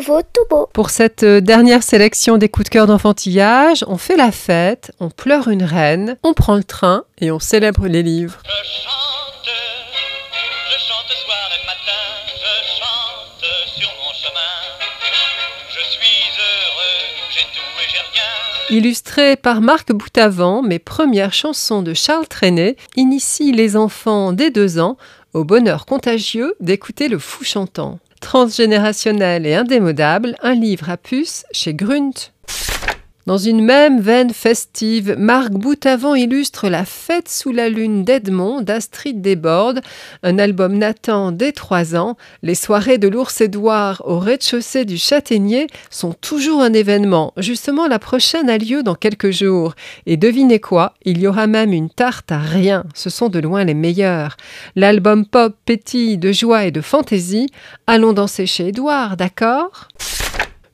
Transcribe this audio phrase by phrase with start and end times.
[0.00, 0.68] nouveau, tout beau.
[0.72, 5.10] Pour cette euh, dernière sélection des coups de cœur d'enfantillage, on fait la fête, on
[5.10, 8.38] pleure une reine, on prend le train et on célèbre les livres.
[8.44, 9.48] Je chante,
[10.68, 12.02] je chante soir et matin,
[12.34, 14.56] je chante sur mon chemin.
[15.68, 18.78] Je suis heureux, j'ai tout et j'ai rien.
[18.78, 24.78] Illustré par Marc Boutavant, mes premières chansons de Charles Trenet initient les enfants dès deux
[24.78, 24.96] ans
[25.34, 27.98] au bonheur contagieux d'écouter le fou chantant.
[28.20, 32.32] Transgénérationnel et indémodable, un livre à puce chez Grunt.
[33.26, 39.20] Dans une même veine festive, Marc Boutavant illustre La fête sous la lune d'Edmond d'Astrid
[39.20, 39.82] Desbordes,
[40.22, 42.16] un album natant dès trois ans.
[42.42, 47.34] Les soirées de l'ours Édouard au rez-de-chaussée du Châtaignier sont toujours un événement.
[47.36, 49.74] Justement, la prochaine a lieu dans quelques jours.
[50.06, 52.84] Et devinez quoi Il y aura même une tarte à rien.
[52.94, 54.38] Ce sont de loin les meilleurs.
[54.76, 57.50] L'album pop pétille de joie et de fantaisie.
[57.86, 59.88] Allons danser chez Édouard, d'accord?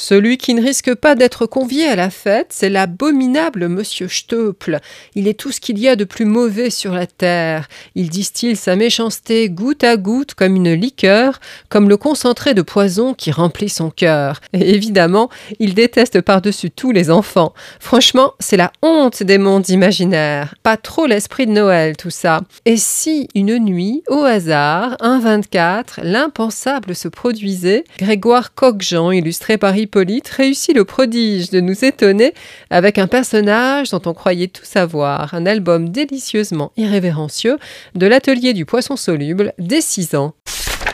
[0.00, 4.78] Celui qui ne risque pas d'être convié à la fête, c'est l'abominable Monsieur Steuple.
[5.14, 7.68] Il est tout ce qu'il y a de plus mauvais sur la terre.
[7.94, 13.12] Il distille sa méchanceté goutte à goutte comme une liqueur, comme le concentré de poison
[13.12, 14.40] qui remplit son cœur.
[14.54, 15.28] Et évidemment,
[15.58, 17.52] il déteste par-dessus tout les enfants.
[17.78, 20.54] Franchement, c'est la honte des mondes imaginaires.
[20.62, 22.40] Pas trop l'esprit de Noël, tout ça.
[22.64, 29.76] Et si une nuit, au hasard, un 24, l'impensable se produisait, Grégoire Coquejean, illustré par
[29.90, 32.32] Hippolyte réussit le prodige de nous étonner
[32.70, 37.58] avec un personnage dont on croyait tout savoir, un album délicieusement irrévérencieux
[37.96, 40.34] de l'atelier du poisson soluble dès 6 ans.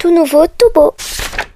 [0.00, 0.94] Tout nouveau, tout beau.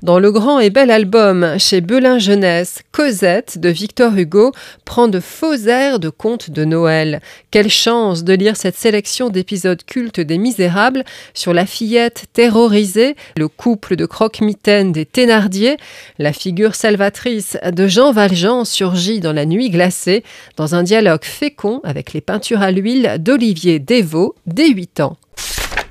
[0.02, 4.52] Dans le grand et bel album chez Belin Jeunesse, Cosette de Victor Hugo
[4.86, 7.20] prend de faux airs de contes de Noël.
[7.50, 13.48] Quelle chance de lire cette sélection d'épisodes cultes des Misérables sur la fillette terrorisée, le
[13.48, 15.76] couple de croque-mitaine des Thénardier,
[16.18, 20.24] la figure salvatrice de Jean Valjean surgit dans la nuit glacée
[20.56, 25.18] dans un dialogue fécond avec les peintures à l'huile d'Olivier Dévaux dès 8 ans.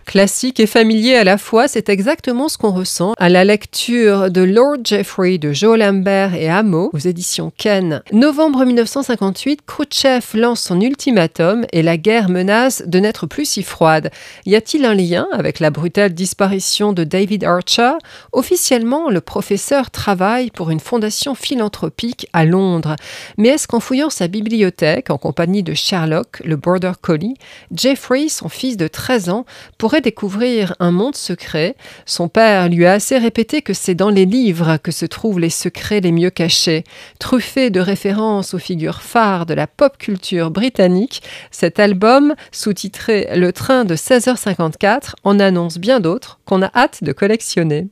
[0.09, 4.42] Classique et familier à la fois, c'est exactement ce qu'on ressent à la lecture de
[4.42, 8.02] Lord Jeffrey de Joe Lambert et Hameau aux éditions Ken.
[8.12, 14.09] Novembre 1958, Khrouchtchev lance son ultimatum et la guerre menace de n'être plus si froide.
[14.48, 17.94] Y a-t-il un lien avec la brutale disparition de David Archer?
[18.31, 22.96] Officiellement, le professeur travaille pour une fondation philanthropique à Londres.
[23.38, 27.36] Mais est-ce qu'en fouillant sa bibliothèque en compagnie de Sherlock, le Border Collie,
[27.72, 29.46] Jeffrey, son fils de 13 ans,
[29.78, 31.76] pourrait découvrir un monde secret.
[32.06, 35.50] Son père lui a assez répété que c'est dans les livres que se trouvent les
[35.50, 36.84] secrets les mieux cachés.
[37.20, 41.22] Truffé de références aux figures phares de la pop culture britannique,
[41.52, 47.12] cet album, sous-titré Le train de 16h54, en annonce bien d'autres qu'on a hâte de
[47.12, 47.88] collectionner.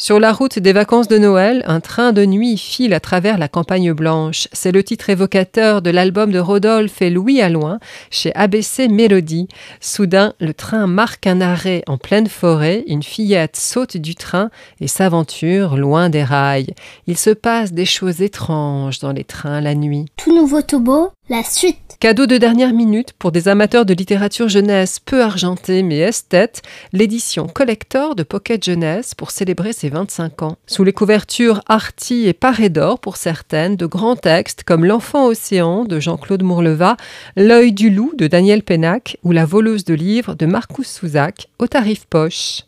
[0.00, 3.48] Sur la route des vacances de Noël, un train de nuit file à travers la
[3.48, 4.46] campagne blanche.
[4.52, 7.80] C'est le titre évocateur de l'album de Rodolphe et Louis Alloin
[8.12, 9.48] chez ABC Mélodie.
[9.80, 12.84] Soudain, le train marque un arrêt en pleine forêt.
[12.86, 14.50] Une fillette saute du train
[14.80, 16.74] et s'aventure loin des rails.
[17.08, 20.06] Il se passe des choses étranges dans les trains la nuit.
[20.16, 21.10] Tout nouveau, beau?
[21.30, 21.98] La suite.
[22.00, 26.62] Cadeau de dernière minute pour des amateurs de littérature jeunesse peu argentée mais esthète,
[26.94, 30.56] l'édition collector de Pocket Jeunesse pour célébrer ses 25 ans.
[30.66, 35.84] Sous les couvertures arty et parées d'or pour certaines, de grands textes comme L'enfant océan
[35.84, 36.96] de Jean-Claude Mourleva,
[37.36, 41.66] L'œil du loup de Daniel Pénac ou La voleuse de livres de Marcus Souzac au
[41.66, 42.62] tarif poche.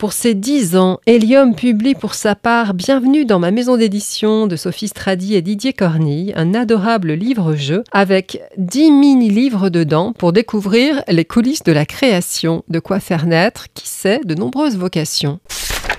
[0.00, 4.56] Pour ses dix ans, Helium publie pour sa part Bienvenue dans ma maison d'édition de
[4.56, 11.26] Sophie Stradi et Didier Cornille, un adorable livre-jeu avec dix mini-livres dedans pour découvrir les
[11.26, 15.38] coulisses de la création, de quoi faire naître, qui sait, de nombreuses vocations.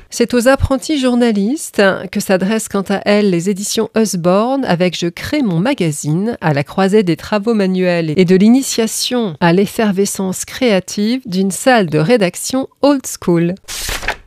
[0.09, 5.43] C'est aux apprentis journalistes que s'adressent quant à elles les éditions Usborne avec Je crée
[5.43, 11.51] mon magazine à la croisée des travaux manuels et de l'initiation à l'effervescence créative d'une
[11.51, 13.53] salle de rédaction old school.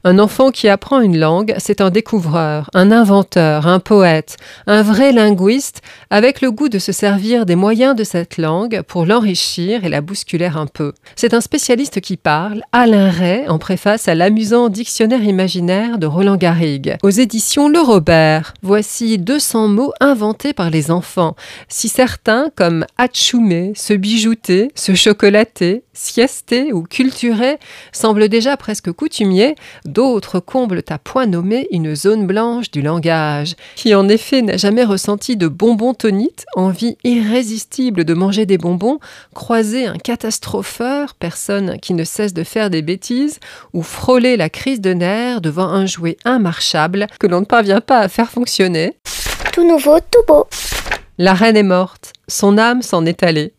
[0.06, 4.36] Un enfant qui apprend une langue, c'est un découvreur, un inventeur, un poète,
[4.66, 5.80] un vrai linguiste,
[6.10, 10.02] avec le goût de se servir des moyens de cette langue pour l'enrichir et la
[10.02, 10.92] bousculer un peu.
[11.16, 16.36] C'est un spécialiste qui parle, Alain Ray, en préface à l'amusant dictionnaire imaginaire de Roland
[16.36, 16.98] Garrigue.
[17.02, 21.34] Aux éditions Le Robert, voici 200 mots inventés par les enfants.
[21.70, 27.58] Si certains, comme atchoumé, se bijouter, se chocolater, siester ou culturer,
[27.92, 29.54] semblent déjà presque coutumiers,
[29.94, 33.55] d'autres comblent à point nommé une zone blanche du langage.
[33.76, 38.99] Qui en effet n'a jamais ressenti de bonbons tonites, envie irrésistible de manger des bonbons,
[39.35, 43.38] croiser un catastropheur, personne qui ne cesse de faire des bêtises,
[43.73, 48.00] ou frôler la crise de nerfs devant un jouet immarchable que l'on ne parvient pas
[48.00, 48.99] à faire fonctionner.
[49.52, 50.46] Tout nouveau, tout beau.
[51.17, 53.55] La reine est morte, son âme s'en est allée.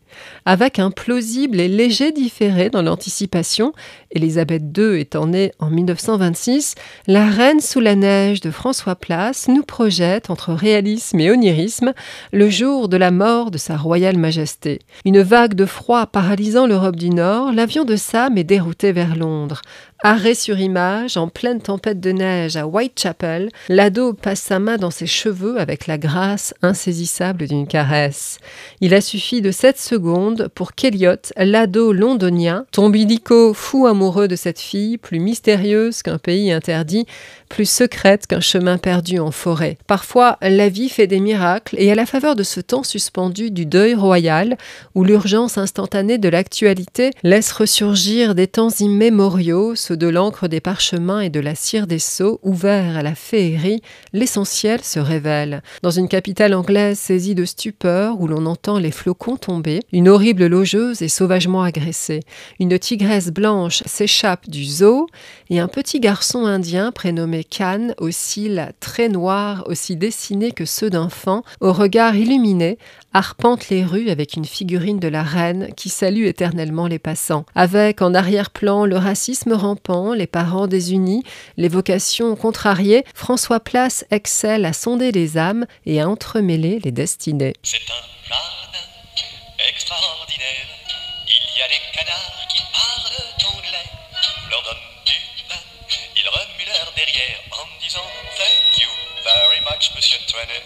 [0.48, 3.72] Avec un plausible et léger différé dans l'anticipation,
[4.12, 6.76] Élisabeth II étant née en 1926,
[7.08, 11.94] La Reine sous la neige de François Place nous projette entre réalisme et onirisme
[12.32, 14.78] le jour de la mort de Sa Royale Majesté.
[15.04, 19.62] Une vague de froid paralysant l'Europe du Nord, l'avion de Sam est dérouté vers Londres.
[20.04, 24.90] Arrêt sur image, en pleine tempête de neige à Whitechapel, l'ado passe sa main dans
[24.90, 28.38] ses cheveux avec la grâce insaisissable d'une caresse.
[28.80, 34.60] Il a suffi de sept secondes pour qu'Eliot, l'ado londonien, illico fou amoureux de cette
[34.60, 37.06] fille, plus mystérieuse qu'un pays interdit,
[37.48, 39.78] plus secrète qu'un chemin perdu en forêt.
[39.86, 43.66] Parfois, la vie fait des miracles, et à la faveur de ce temps suspendu du
[43.66, 44.56] deuil royal,
[44.94, 51.20] où l'urgence instantanée de l'actualité laisse ressurgir des temps immémoriaux, ceux de l'encre des parchemins
[51.20, 55.62] et de la cire des sceaux, ouverts à la féerie, l'essentiel se révèle.
[55.82, 60.25] Dans une capitale anglaise saisie de stupeur, où l'on entend les flocons tomber, une horrible
[60.32, 62.20] logeuse est sauvagement agressée.
[62.58, 65.06] Une tigresse blanche s'échappe du zoo,
[65.50, 70.90] et un petit garçon indien prénommé Khan, aux cils très noirs, aussi dessinés que ceux
[70.90, 72.78] d'enfants, au regard illuminé,
[73.12, 77.46] arpente les rues avec une figurine de la reine qui salue éternellement les passants.
[77.54, 81.22] Avec en arrière-plan le racisme rampant, les parents désunis,
[81.56, 87.54] les vocations contrariées, François Place excelle à sonder les âmes et à entremêler les destinées.
[87.62, 88.15] C'est un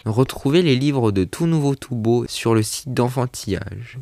[0.05, 3.99] Retrouvez les livres de Tout Nouveau Tout Beau sur le site d'Enfantillage.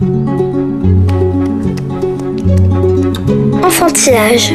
[3.62, 4.52] Enfantillage.